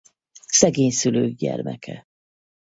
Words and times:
Szegény 0.47 0.91
szülők 0.91 1.33
gyermeke. 1.35 2.07